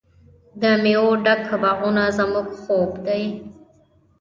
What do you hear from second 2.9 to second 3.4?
دی.